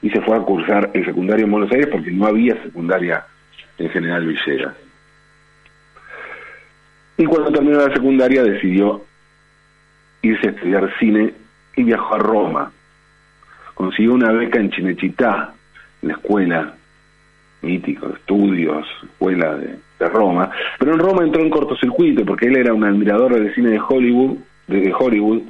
y 0.03 0.11
se 0.11 0.21
fue 0.21 0.37
a 0.37 0.41
cursar 0.41 0.91
el 0.95 1.05
secundario 1.05 1.45
en 1.45 1.51
Buenos 1.51 1.73
Aires 1.73 1.89
porque 1.91 2.11
no 2.11 2.27
había 2.27 2.61
secundaria 2.63 3.25
en 3.79 3.91
General 3.91 4.27
Villegas. 4.27 4.75
Y 7.17 7.25
cuando 7.25 7.51
terminó 7.51 7.87
la 7.87 7.93
secundaria 7.93 8.45
decidió 8.45 9.05
irse 10.23 10.49
a 10.49 10.51
estudiar 10.51 10.91
cine 10.99 11.35
y 11.77 11.83
viajó 11.83 12.15
a 12.15 12.19
Roma. 12.19 12.73
Consiguió 13.75 14.15
una 14.15 14.33
beca 14.33 14.59
en 14.59 14.71
Chinechitá, 14.71 15.53
en 16.03 16.09
la 16.09 16.15
escuela 16.15 16.78
mítico, 17.63 18.09
estudios, 18.15 18.87
escuela 19.03 19.57
de, 19.57 19.79
Roma, 20.01 20.49
pero 20.79 20.93
en 20.93 21.01
Roma 21.01 21.25
entró 21.25 21.43
en 21.43 21.51
cortocircuito 21.51 22.25
porque 22.25 22.47
él 22.47 22.57
era 22.57 22.73
un 22.73 22.85
admirador 22.85 23.35
del 23.35 23.53
cine 23.53 23.71
de 23.71 23.81
Hollywood, 23.81 24.37
de, 24.69 24.95
Hollywood, 24.97 25.43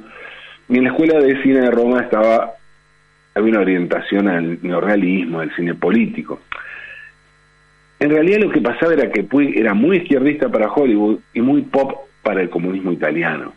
y 0.67 0.77
en 0.77 0.85
la 0.85 0.89
escuela 0.89 1.19
de 1.19 1.39
cine 1.43 1.61
de 1.61 1.69
Roma 1.69 2.01
estaba 2.01 2.53
había 3.35 3.51
una 3.51 3.61
orientación 3.61 4.27
al 4.27 4.57
neorrealismo, 4.63 5.39
al 5.39 5.55
cine 5.55 5.75
político. 5.75 6.41
En 7.99 8.09
realidad 8.09 8.39
lo 8.39 8.51
que 8.51 8.59
pasaba 8.59 8.93
era 8.93 9.11
que 9.11 9.23
Puig 9.23 9.55
era 9.55 9.75
muy 9.75 9.97
izquierdista 9.97 10.49
para 10.49 10.71
Hollywood 10.71 11.19
y 11.33 11.41
muy 11.41 11.61
pop 11.61 12.07
para 12.23 12.41
el 12.41 12.49
comunismo 12.49 12.91
italiano. 12.91 13.53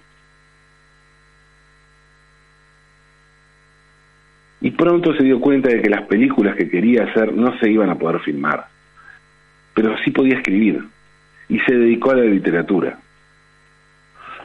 Y 4.63 4.71
pronto 4.71 5.13
se 5.15 5.25
dio 5.25 5.41
cuenta 5.41 5.69
de 5.69 5.83
que 5.83 5.91
las 5.91 6.03
películas 6.03 6.55
que 6.55 6.71
quería 6.71 7.05
hacer 7.05 7.35
no 7.35 7.59
se 7.59 7.69
iban 7.69 7.91
a 7.91 7.97
poder 7.97 8.21
filmar, 8.21 8.67
pero 9.75 9.97
sí 10.05 10.13
podía 10.13 10.37
escribir 10.37 10.85
y 11.49 11.59
se 11.61 11.75
dedicó 11.75 12.13
a 12.13 12.17
la 12.17 12.25
literatura. 12.25 12.97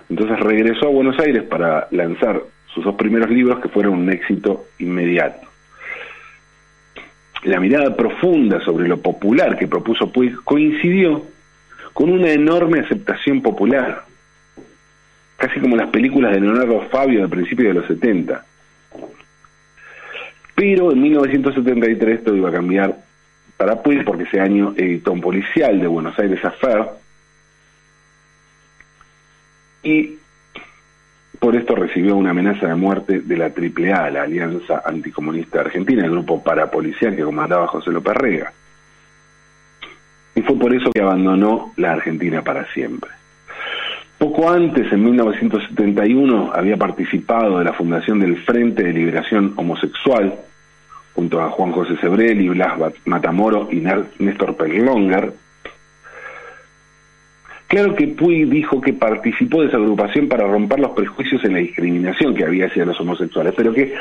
Entonces 0.10 0.40
regresó 0.40 0.88
a 0.88 0.92
Buenos 0.92 1.20
Aires 1.20 1.44
para 1.44 1.88
lanzar 1.92 2.42
sus 2.74 2.84
dos 2.84 2.96
primeros 2.96 3.30
libros 3.30 3.60
que 3.60 3.70
fueron 3.70 3.94
un 3.94 4.12
éxito 4.12 4.66
inmediato. 4.80 5.48
La 7.44 7.60
mirada 7.60 7.96
profunda 7.96 8.60
sobre 8.62 8.88
lo 8.88 9.00
popular 9.00 9.56
que 9.56 9.68
propuso 9.68 10.12
Puig 10.12 10.36
coincidió 10.44 11.24
con 11.94 12.10
una 12.10 12.32
enorme 12.32 12.80
aceptación 12.80 13.44
popular, 13.44 14.04
casi 15.38 15.60
como 15.60 15.76
las 15.76 15.90
películas 15.90 16.34
de 16.34 16.42
Leonardo 16.42 16.82
Fabio 16.90 17.22
de 17.22 17.28
principios 17.28 17.68
de 17.68 17.80
los 17.82 17.88
70 17.88 18.47
pero 20.58 20.92
en 20.92 21.00
1973 21.04 22.24
todo 22.24 22.36
iba 22.36 22.50
a 22.50 22.52
cambiar 22.52 22.98
para 23.58 23.84
Puig 23.84 24.04
porque 24.04 24.24
ese 24.24 24.40
año 24.40 24.74
editó 24.76 25.12
un 25.12 25.22
policial 25.22 25.80
de 25.80 25.86
Buenos 25.86 26.18
Aires 26.18 26.44
Affair 26.44 26.84
y 29.84 30.18
por 31.38 31.56
esto 31.56 31.76
recibió 31.76 32.16
una 32.16 32.32
amenaza 32.32 32.70
de 32.70 32.74
muerte 32.74 33.20
de 33.20 33.38
la 33.38 33.46
AAA, 33.46 34.10
la 34.10 34.24
Alianza 34.24 34.82
Anticomunista 34.84 35.60
Argentina, 35.60 36.04
el 36.04 36.10
grupo 36.10 36.42
parapolicial 36.42 37.16
que 37.16 37.24
comandaba 37.24 37.68
José 37.68 37.92
López 37.92 38.16
Rega. 38.16 38.52
Y 40.34 40.42
fue 40.42 40.58
por 40.58 40.74
eso 40.74 40.90
que 40.92 41.02
abandonó 41.02 41.72
la 41.78 41.92
Argentina 41.92 42.42
para 42.42 42.66
siempre. 42.74 43.12
Poco 44.18 44.50
antes, 44.50 44.92
en 44.92 45.04
1971, 45.04 46.52
había 46.52 46.78
participado 46.78 47.60
de 47.60 47.66
la 47.66 47.74
fundación 47.74 48.20
del 48.20 48.38
Frente 48.38 48.82
de 48.82 48.94
Liberación 48.94 49.54
Homosexual, 49.56 50.34
junto 51.18 51.42
a 51.42 51.50
Juan 51.50 51.72
José 51.72 51.98
Sebrelli, 51.98 52.48
Blas 52.48 52.78
Matamoro 53.06 53.68
y 53.72 53.78
Néstor 54.20 54.56
Perlonger. 54.56 55.34
Claro 57.66 57.96
que 57.96 58.08
Puig 58.10 58.48
dijo 58.48 58.80
que 58.80 58.94
participó 58.94 59.62
de 59.62 59.70
esa 59.70 59.78
agrupación 59.78 60.28
para 60.28 60.46
romper 60.46 60.80
los 60.80 60.92
prejuicios 60.92 61.44
en 61.44 61.54
la 61.54 61.60
discriminación 61.60 62.36
que 62.36 62.44
había 62.46 62.68
hacia 62.68 62.86
los 62.86 63.02
homosexuales, 63.02 63.56
pero 63.58 63.74
que 63.74 63.96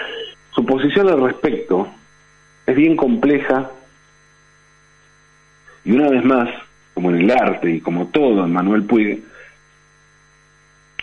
su 0.54 0.66
posición 0.66 1.08
al 1.08 1.22
respecto 1.22 1.88
es 2.66 2.76
bien 2.76 2.96
compleja 2.96 3.70
y 5.86 5.92
una 5.92 6.10
vez 6.10 6.22
más, 6.22 6.50
como 6.92 7.10
en 7.12 7.22
el 7.22 7.30
arte 7.30 7.70
y 7.70 7.80
como 7.80 8.08
todo 8.08 8.44
en 8.44 8.52
Manuel 8.52 8.82
Puig, 8.82 9.22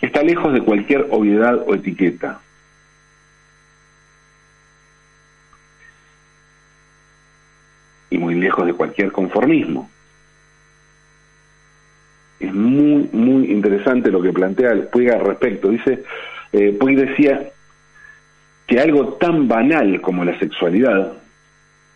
está 0.00 0.22
lejos 0.22 0.52
de 0.52 0.62
cualquier 0.62 1.08
obviedad 1.10 1.64
o 1.66 1.74
etiqueta. 1.74 2.38
Muy 8.24 8.34
lejos 8.36 8.66
de 8.66 8.72
cualquier 8.72 9.12
conformismo. 9.12 9.90
Es 12.40 12.52
muy, 12.52 13.08
muy 13.12 13.52
interesante 13.52 14.10
lo 14.10 14.22
que 14.22 14.32
plantea 14.32 14.90
Puig 14.90 15.10
al 15.10 15.20
respecto. 15.20 15.68
Dice, 15.68 16.02
eh, 16.52 16.74
Puig 16.78 16.96
decía 16.96 17.50
que 18.66 18.80
algo 18.80 19.14
tan 19.14 19.46
banal 19.46 20.00
como 20.00 20.24
la 20.24 20.38
sexualidad 20.38 21.12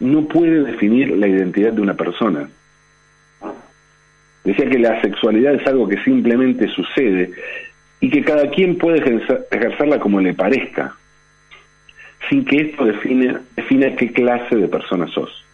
no 0.00 0.28
puede 0.28 0.64
definir 0.64 1.16
la 1.16 1.26
identidad 1.26 1.72
de 1.72 1.80
una 1.80 1.94
persona. 1.94 2.48
Decía 4.44 4.68
que 4.68 4.78
la 4.78 5.00
sexualidad 5.00 5.54
es 5.54 5.66
algo 5.66 5.88
que 5.88 6.02
simplemente 6.04 6.68
sucede 6.68 7.32
y 8.00 8.10
que 8.10 8.22
cada 8.22 8.48
quien 8.50 8.78
puede 8.78 8.98
ejercerla 9.50 9.98
como 9.98 10.20
le 10.20 10.34
parezca, 10.34 10.94
sin 12.28 12.44
que 12.44 12.56
esto 12.56 12.84
defina 12.84 13.96
qué 13.96 14.12
clase 14.12 14.56
de 14.56 14.68
persona 14.68 15.06
sos. 15.08 15.47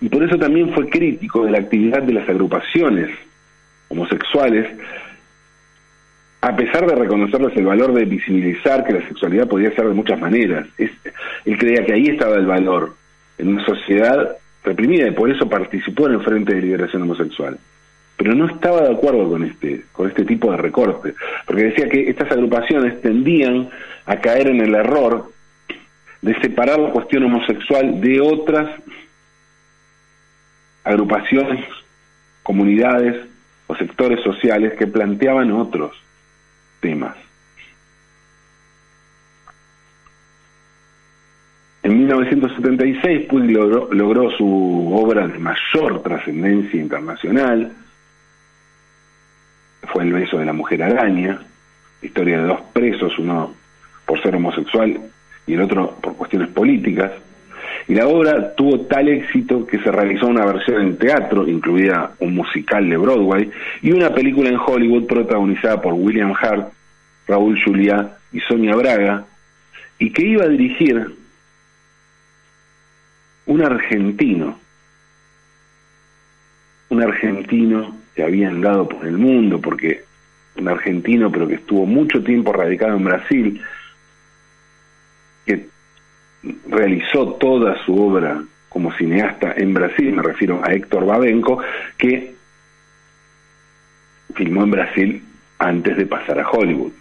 Y 0.00 0.08
por 0.08 0.22
eso 0.22 0.36
también 0.36 0.72
fue 0.72 0.88
crítico 0.88 1.44
de 1.44 1.50
la 1.50 1.58
actividad 1.58 2.02
de 2.02 2.12
las 2.12 2.28
agrupaciones 2.28 3.10
homosexuales, 3.88 4.66
a 6.40 6.54
pesar 6.54 6.86
de 6.86 6.94
reconocerles 6.94 7.56
el 7.56 7.66
valor 7.66 7.92
de 7.92 8.04
visibilizar 8.04 8.84
que 8.84 8.92
la 8.92 9.08
sexualidad 9.08 9.48
podía 9.48 9.74
ser 9.74 9.88
de 9.88 9.94
muchas 9.94 10.20
maneras. 10.20 10.66
él 10.78 11.58
creía 11.58 11.84
que 11.84 11.94
ahí 11.94 12.06
estaba 12.08 12.36
el 12.36 12.46
valor, 12.46 12.94
en 13.38 13.48
una 13.48 13.64
sociedad 13.64 14.36
reprimida, 14.62 15.08
y 15.08 15.12
por 15.12 15.30
eso 15.30 15.48
participó 15.48 16.06
en 16.06 16.14
el 16.14 16.20
Frente 16.20 16.54
de 16.54 16.62
Liberación 16.62 17.02
Homosexual 17.02 17.58
pero 18.18 18.34
no 18.34 18.46
estaba 18.46 18.82
de 18.82 18.92
acuerdo 18.92 19.30
con 19.30 19.44
este, 19.44 19.84
con 19.92 20.08
este 20.08 20.24
tipo 20.24 20.50
de 20.50 20.56
recorte, 20.56 21.14
porque 21.46 21.62
decía 21.62 21.88
que 21.88 22.10
estas 22.10 22.30
agrupaciones 22.32 23.00
tendían 23.00 23.70
a 24.06 24.16
caer 24.16 24.48
en 24.48 24.60
el 24.60 24.74
error 24.74 25.30
de 26.20 26.34
separar 26.40 26.80
la 26.80 26.90
cuestión 26.90 27.22
homosexual 27.22 28.00
de 28.00 28.20
otras 28.20 28.70
agrupaciones, 30.88 31.64
comunidades 32.42 33.28
o 33.66 33.76
sectores 33.76 34.20
sociales 34.22 34.72
que 34.78 34.86
planteaban 34.86 35.52
otros 35.52 35.92
temas. 36.80 37.14
En 41.82 41.98
1976 41.98 43.26
Puig 43.28 43.50
logró, 43.50 43.92
logró 43.92 44.30
su 44.30 44.90
obra 44.94 45.26
de 45.26 45.38
mayor 45.38 46.02
trascendencia 46.02 46.80
internacional, 46.80 47.72
fue 49.92 50.04
El 50.04 50.12
beso 50.12 50.38
de 50.38 50.44
la 50.44 50.52
mujer 50.52 50.82
araña, 50.82 51.40
historia 52.02 52.40
de 52.40 52.46
dos 52.46 52.60
presos, 52.72 53.18
uno 53.18 53.54
por 54.04 54.20
ser 54.22 54.36
homosexual 54.36 55.00
y 55.46 55.54
el 55.54 55.62
otro 55.62 55.96
por 56.00 56.16
cuestiones 56.16 56.48
políticas. 56.48 57.12
Y 57.86 57.94
la 57.94 58.06
obra 58.06 58.54
tuvo 58.54 58.80
tal 58.80 59.08
éxito 59.08 59.66
que 59.66 59.78
se 59.78 59.90
realizó 59.90 60.26
una 60.26 60.44
versión 60.44 60.82
en 60.82 60.98
teatro, 60.98 61.46
incluida 61.48 62.12
un 62.18 62.34
musical 62.34 62.88
de 62.88 62.96
Broadway, 62.96 63.50
y 63.82 63.92
una 63.92 64.12
película 64.12 64.50
en 64.50 64.58
Hollywood 64.58 65.06
protagonizada 65.06 65.80
por 65.80 65.94
William 65.94 66.32
Hart, 66.32 66.72
Raúl 67.26 67.58
Juliá 67.62 68.16
y 68.32 68.40
Sonia 68.40 68.74
Braga, 68.74 69.24
y 69.98 70.10
que 70.10 70.26
iba 70.26 70.44
a 70.44 70.48
dirigir 70.48 71.14
un 73.46 73.62
argentino, 73.62 74.58
un 76.90 77.02
argentino 77.02 77.96
que 78.14 78.22
había 78.22 78.48
andado 78.48 78.88
por 78.88 79.06
el 79.06 79.16
mundo, 79.16 79.60
porque 79.60 80.04
un 80.56 80.68
argentino, 80.68 81.30
pero 81.30 81.48
que 81.48 81.54
estuvo 81.54 81.86
mucho 81.86 82.22
tiempo 82.22 82.52
radicado 82.52 82.96
en 82.96 83.04
Brasil, 83.04 83.60
realizó 86.42 87.34
toda 87.34 87.84
su 87.84 88.00
obra 88.00 88.42
como 88.68 88.92
cineasta 88.92 89.54
en 89.56 89.74
Brasil, 89.74 90.12
me 90.12 90.22
refiero 90.22 90.60
a 90.64 90.72
Héctor 90.72 91.06
Babenco, 91.06 91.60
que 91.96 92.34
filmó 94.34 94.62
en 94.64 94.70
Brasil 94.70 95.22
antes 95.58 95.96
de 95.96 96.06
pasar 96.06 96.38
a 96.38 96.48
Hollywood, 96.48 96.92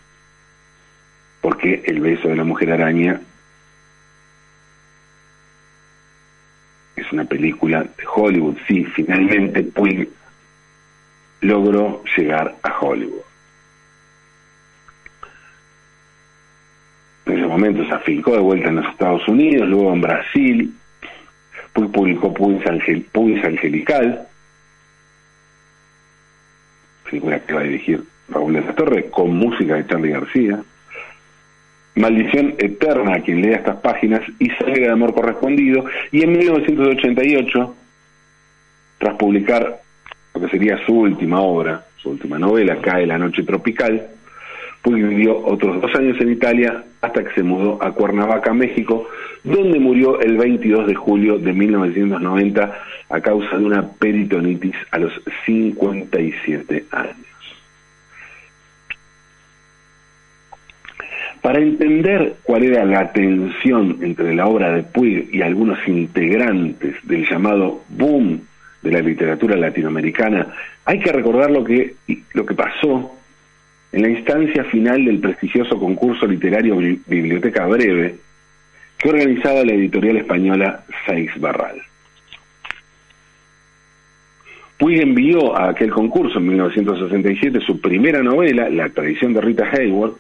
porque 1.42 1.84
El 1.86 2.00
beso 2.00 2.30
de 2.30 2.36
la 2.36 2.44
mujer 2.44 2.72
araña 2.72 3.22
es 6.96 7.12
una 7.12 7.26
película 7.26 7.84
de 7.84 8.04
Hollywood, 8.12 8.58
sí, 8.68 8.84
finalmente 8.86 9.64
Puig 9.64 10.10
logró 11.42 12.04
llegar 12.18 12.56
a 12.64 12.80
Hollywood. 12.80 13.22
En 17.28 17.38
ese 17.38 17.47
momento 17.58 17.86
se 17.86 17.94
afincó 17.94 18.34
de 18.34 18.40
vuelta 18.40 18.70
en 18.70 18.76
los 18.78 18.88
Estados 18.88 19.28
Unidos, 19.28 19.68
luego 19.68 19.94
en 19.94 20.02
Brasil, 20.02 20.74
publicó 21.74 22.34
Puis 22.34 23.44
Angelical, 23.44 24.28
película 27.04 27.40
que 27.40 27.54
va 27.54 27.62
a 27.62 27.64
dirigir 27.64 28.04
Raúl 28.30 28.54
de 28.54 28.62
la 28.62 29.02
con 29.10 29.36
música 29.36 29.76
de 29.76 29.88
Charlie 29.88 30.12
García. 30.12 30.60
Maldición 31.96 32.54
Eterna, 32.60 33.20
quien 33.22 33.42
lea 33.42 33.58
estas 33.58 33.78
páginas, 33.78 34.22
y 34.38 34.50
Sangre 34.52 34.82
de 34.82 34.92
Amor 34.92 35.16
Correspondido, 35.16 35.86
y 36.12 36.22
en 36.22 36.32
1988, 36.32 37.76
tras 39.00 39.16
publicar 39.16 39.82
que 40.34 40.48
sería 40.50 40.78
su 40.86 40.94
última 40.94 41.42
obra, 41.42 41.86
su 41.98 42.12
última 42.12 42.38
novela, 42.38 42.78
Cae 42.80 43.08
la 43.08 43.18
noche 43.18 43.42
tropical, 43.42 44.10
vivió 44.86 45.44
otros 45.46 45.82
dos 45.82 45.96
años 45.96 46.22
en 46.22 46.32
Italia 46.32 46.84
hasta 47.02 47.24
que 47.24 47.34
se 47.34 47.44
mudó 47.44 47.82
a 47.82 47.92
Cuernavaca, 47.92 48.54
México, 48.54 49.08
donde 49.44 49.80
murió 49.80 50.20
el 50.20 50.38
22 50.38 50.88
de 50.88 50.96
julio 50.96 51.38
de 51.38 51.54
1990 51.54 52.80
a 53.10 53.22
causa 53.22 53.58
de 53.58 53.66
una 53.66 53.88
peritonitis 53.88 54.76
a 54.92 55.00
los 55.00 55.14
57 55.46 56.86
años. 56.92 57.28
Para 61.42 61.60
entender 61.60 62.36
cuál 62.44 62.64
era 62.64 62.84
la 62.84 63.12
tensión 63.14 64.00
entre 64.02 64.36
la 64.36 64.48
obra 64.48 64.72
de 64.72 64.84
Puig 64.84 65.30
y 65.32 65.42
algunos 65.42 65.80
integrantes 65.88 66.96
del 67.04 67.26
llamado 67.30 67.84
boom 67.90 68.42
de 68.82 68.92
la 68.92 69.00
literatura 69.00 69.56
latinoamericana, 69.56 70.48
hay 70.84 71.00
que 71.00 71.12
recordar 71.12 71.52
lo 71.52 71.64
que, 71.64 71.96
lo 72.34 72.46
que 72.46 72.56
pasó 72.56 73.17
en 73.92 74.02
la 74.02 74.10
instancia 74.10 74.64
final 74.66 75.06
del 75.06 75.20
prestigioso 75.20 75.80
concurso 75.80 76.26
literario 76.26 76.76
Biblioteca 76.76 77.66
Breve, 77.66 78.16
que 78.98 79.10
organizaba 79.10 79.64
la 79.64 79.74
editorial 79.74 80.18
española 80.18 80.84
Seix 81.06 81.40
Barral. 81.40 81.82
Puig 84.78 85.02
envió 85.02 85.56
a 85.56 85.70
aquel 85.70 85.90
concurso 85.90 86.38
en 86.38 86.48
1967 86.48 87.62
su 87.62 87.82
primera 87.82 88.22
novela, 88.22 88.70
La 88.70 88.90
tradición 88.90 89.34
de 89.34 89.42
Rita 89.42 89.68
Hayward, 89.72 90.14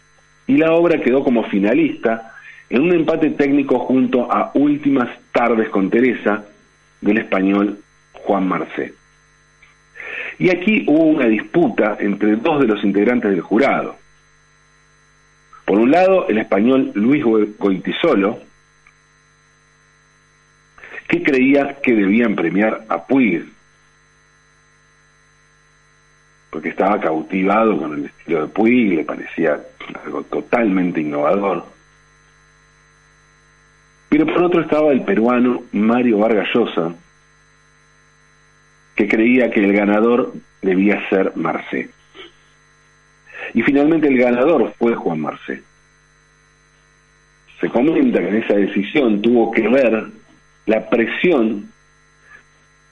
y 0.47 0.58
la 0.58 0.73
obra 0.73 1.01
quedó 1.01 1.23
como 1.23 1.43
finalista 1.43 2.34
en 2.69 2.82
un 2.82 2.93
empate 2.93 3.32
técnico 3.32 3.80
junto 3.80 4.32
a 4.32 4.51
Últimas 4.56 5.10
Tardes 5.32 5.69
con 5.69 5.89
Teresa 5.89 6.45
del 7.01 7.19
español 7.19 7.80
Juan 8.13 8.47
Marcé. 8.47 8.93
Y 10.39 10.50
aquí 10.50 10.84
hubo 10.88 11.06
una 11.06 11.26
disputa 11.26 11.97
entre 12.00 12.36
dos 12.36 12.62
de 12.62 12.67
los 12.67 12.84
integrantes 12.84 13.32
del 13.32 13.41
jurado. 13.41 13.95
Por 15.65 15.80
un 15.80 15.91
lado, 15.91 16.28
el 16.28 16.38
español 16.38 16.91
Luis 16.93 17.23
Goitisolo, 17.58 18.39
que 21.08 21.23
creía 21.23 21.78
que 21.82 21.93
debían 21.93 22.36
premiar 22.36 22.86
a 22.88 23.06
Puig, 23.06 23.45
porque 26.50 26.69
estaba 26.69 27.00
cautivado 27.00 27.78
con 27.78 27.93
el 27.93 28.06
estilo 28.06 28.41
de 28.41 28.47
Puig, 28.47 28.95
le 28.95 29.04
parecía 29.04 29.60
algo 30.06 30.23
totalmente 30.23 31.02
innovador. 31.02 31.65
Pero 34.10 34.26
por 34.26 34.43
otro 34.43 34.62
estaba 34.62 34.91
el 34.91 35.02
peruano 35.02 35.63
Mario 35.73 36.19
Vargas 36.19 36.47
Llosa, 36.54 36.95
que 38.97 39.07
creía 39.07 39.51
que 39.51 39.63
el 39.63 39.73
ganador 39.73 40.33
debía 40.62 41.07
ser 41.10 41.31
Marcé. 41.36 41.89
Y 43.53 43.62
finalmente 43.62 44.07
el 44.07 44.17
ganador 44.17 44.73
fue 44.77 44.95
Juan 44.95 45.21
Marcé. 45.21 45.62
se 47.62 47.69
comenta 47.69 48.19
que 48.19 48.27
en 48.27 48.36
esa 48.43 48.55
decisión 48.55 49.21
tuvo 49.21 49.51
que 49.51 49.67
ver 49.67 50.07
la 50.65 50.89
presión 50.89 51.71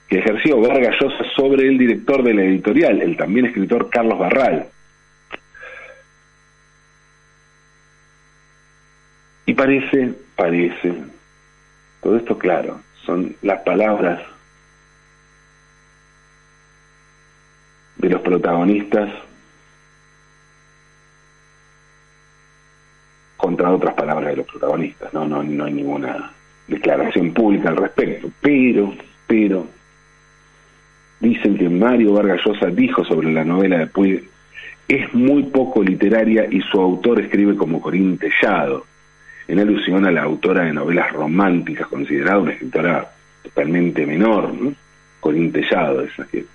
que 0.07 0.19
ejerció 0.19 0.61
Vargas 0.61 0.95
Llosa 1.01 1.23
sobre 1.35 1.67
el 1.67 1.77
director 1.77 2.23
de 2.23 2.33
la 2.35 2.43
editorial, 2.43 3.01
el 3.01 3.17
también 3.17 3.47
escritor 3.47 3.89
Carlos 3.89 4.19
Barral. 4.19 4.67
Y 9.47 9.53
parece, 9.55 10.13
parece, 10.35 10.93
todo 12.01 12.17
esto 12.17 12.37
claro, 12.37 12.81
son 13.05 13.35
las 13.41 13.61
palabras 13.61 14.21
de 17.97 18.09
los 18.09 18.14
protagonistas 18.25 19.09
contra 23.38 23.71
otras 23.71 23.93
palabras 23.93 24.31
de 24.31 24.38
los 24.38 24.47
protagonistas, 24.47 25.13
no, 25.13 25.25
no, 25.25 25.43
no 25.43 25.65
hay 25.65 25.73
ninguna 25.73 26.31
declaración 26.67 27.31
pública 27.31 27.69
al 27.69 27.77
respecto, 27.77 28.29
pero, 28.41 28.93
pero, 29.27 29.67
dicen 31.19 31.55
que 31.55 31.69
Mario 31.69 32.13
Vargas 32.13 32.41
Llosa 32.43 32.67
dijo 32.67 33.05
sobre 33.05 33.31
la 33.31 33.45
novela 33.45 33.77
de 33.77 33.88
Puig, 33.88 34.27
es 34.88 35.13
muy 35.13 35.43
poco 35.43 35.83
literaria 35.83 36.47
y 36.49 36.61
su 36.61 36.81
autor 36.81 37.21
escribe 37.21 37.55
como 37.55 37.79
Corín 37.79 38.17
Tellado, 38.17 38.85
en 39.47 39.59
alusión 39.59 40.05
a 40.05 40.11
la 40.11 40.23
autora 40.23 40.65
de 40.65 40.73
novelas 40.73 41.11
románticas, 41.13 41.88
considerada 41.88 42.39
una 42.39 42.53
escritora 42.53 43.07
totalmente 43.43 44.07
menor, 44.07 44.51
¿no? 44.53 44.73
Corín 45.19 45.51
Tellado, 45.51 46.03
que, 46.31 46.45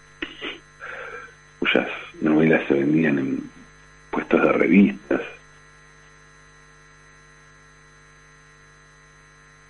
cuyas 1.61 1.87
novelas 2.21 2.67
se 2.67 2.75
vendían 2.75 3.19
en 3.19 3.51
puestos 4.11 4.43
de 4.43 4.53
revistas, 4.53 5.21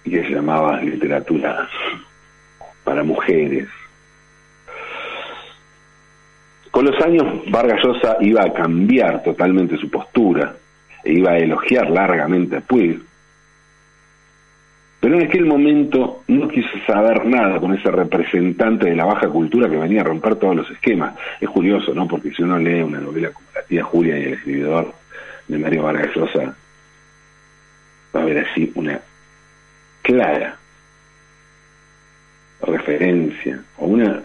y 0.05 0.11
que 0.11 0.31
llamaba 0.31 0.81
literatura 0.81 1.68
para 2.85 3.03
mujeres. 3.03 3.68
Con 6.70 6.85
los 6.87 7.05
años, 7.05 7.42
Vargas 7.50 7.85
Llosa 7.85 8.16
iba 8.20 8.42
a 8.42 8.53
cambiar 8.53 9.22
totalmente 9.22 9.76
su 9.76 9.90
postura 9.90 10.57
e 11.05 11.12
iba 11.12 11.33
a 11.33 11.38
elogiar 11.38 11.90
largamente 11.90 12.57
a 12.57 12.61
Puig. 12.61 13.09
Pero 15.00 15.18
en 15.18 15.26
aquel 15.26 15.46
momento 15.46 16.22
no 16.28 16.46
quiso 16.48 16.68
saber 16.86 17.24
nada 17.24 17.58
con 17.58 17.74
ese 17.74 17.90
representante 17.90 18.90
de 18.90 18.96
la 18.96 19.06
baja 19.06 19.28
cultura 19.28 19.68
que 19.68 19.78
venía 19.78 20.02
a 20.02 20.04
romper 20.04 20.36
todos 20.36 20.54
los 20.54 20.70
esquemas. 20.70 21.14
Es 21.40 21.48
curioso, 21.48 21.94
¿no? 21.94 22.06
Porque 22.06 22.30
si 22.32 22.42
uno 22.42 22.58
lee 22.58 22.82
una 22.82 23.00
novela 23.00 23.30
como 23.30 23.46
La 23.54 23.62
tía 23.62 23.82
Julia 23.82 24.18
y 24.18 24.24
el 24.24 24.34
escribidor 24.34 24.92
de 25.48 25.58
Mario 25.58 25.84
Vargas 25.84 26.14
Llosa, 26.14 26.54
va 28.14 28.22
a 28.22 28.24
ver 28.24 28.46
así 28.46 28.70
una 28.74 29.00
clara 30.02 30.60
referencia, 32.62 33.62
o 33.78 33.86
una, 33.86 34.22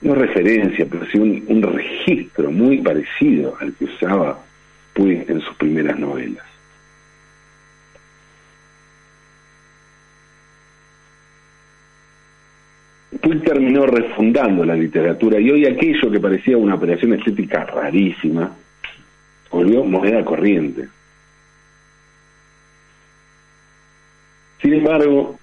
no 0.00 0.14
referencia, 0.14 0.86
pero 0.88 1.06
sí 1.06 1.18
un, 1.18 1.62
registro 1.62 2.50
muy 2.50 2.78
parecido 2.78 3.56
al 3.60 3.72
que 3.74 3.84
usaba 3.86 4.38
Puig 4.94 5.24
en 5.28 5.40
sus 5.40 5.56
primeras 5.56 5.98
novelas. 5.98 6.44
Terminó 13.44 13.86
refundando 13.86 14.64
la 14.64 14.74
literatura 14.74 15.38
y 15.38 15.50
hoy 15.50 15.66
aquello 15.66 16.10
que 16.10 16.20
parecía 16.20 16.56
una 16.56 16.74
operación 16.74 17.14
estética 17.14 17.64
rarísima 17.64 18.52
volvió 19.50 19.84
moneda 19.84 20.24
corriente. 20.24 20.88
Sin 24.60 24.74
embargo, 24.74 25.38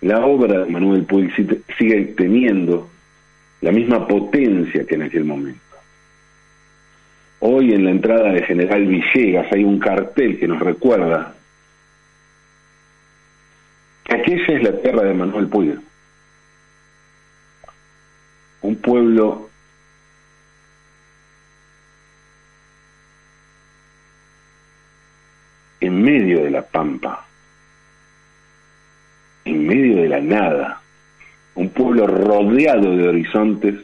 la 0.00 0.24
obra 0.24 0.64
de 0.64 0.70
Manuel 0.70 1.04
Puig 1.04 1.30
sigue 1.76 2.14
teniendo 2.16 2.88
la 3.60 3.72
misma 3.72 4.06
potencia 4.06 4.84
que 4.86 4.94
en 4.94 5.02
aquel 5.02 5.24
momento. 5.24 5.60
Hoy 7.40 7.72
en 7.72 7.84
la 7.84 7.90
entrada 7.90 8.32
de 8.32 8.42
General 8.42 8.84
Villegas 8.86 9.52
hay 9.52 9.64
un 9.64 9.78
cartel 9.78 10.38
que 10.38 10.48
nos 10.48 10.60
recuerda 10.60 11.34
aquella 14.08 14.46
es 14.46 14.62
la 14.62 14.72
tierra 14.80 15.02
de 15.02 15.14
Manuel 15.14 15.46
Puig. 15.48 15.78
Un 18.62 18.76
pueblo 18.76 19.48
en 25.80 26.02
medio 26.02 26.42
de 26.42 26.50
la 26.50 26.62
pampa, 26.62 27.26
en 29.44 29.66
medio 29.66 30.02
de 30.02 30.08
la 30.08 30.20
nada, 30.20 30.80
un 31.54 31.70
pueblo 31.70 32.06
rodeado 32.06 32.96
de 32.96 33.08
horizontes, 33.08 33.74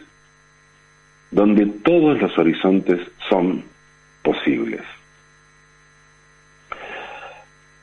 donde 1.31 1.67
todos 1.67 2.21
los 2.21 2.37
horizontes 2.39 3.01
son 3.29 3.65
posibles. 4.23 4.83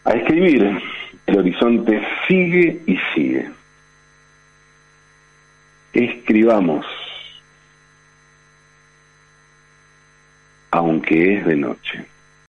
A 0.04 0.12
escribir, 0.13 0.82
el 1.27 1.38
horizonte 1.38 2.01
sigue 2.27 2.81
y 2.86 2.97
sigue. 3.13 3.49
Escribamos, 5.93 6.86
aunque 10.71 11.38
es 11.38 11.45
de 11.45 11.55
noche. 11.55 12.05